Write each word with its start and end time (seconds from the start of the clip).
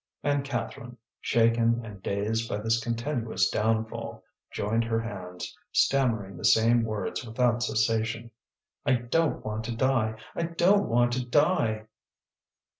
And 0.23 0.43
Catherine, 0.43 0.97
shaken 1.19 1.85
and 1.85 2.01
dazed 2.01 2.49
by 2.49 2.57
this 2.57 2.83
continuous 2.83 3.51
downfall, 3.51 4.23
joined 4.49 4.83
her 4.83 4.99
hands, 4.99 5.55
stammering 5.71 6.37
the 6.37 6.43
same 6.43 6.81
words 6.83 7.23
without 7.23 7.61
cessation: 7.61 8.31
"I 8.83 8.93
don't 8.93 9.45
want 9.45 9.63
to 9.65 9.75
die! 9.75 10.15
I 10.33 10.41
don't 10.41 10.89
want 10.89 11.11
to 11.13 11.23
die!" 11.27 11.85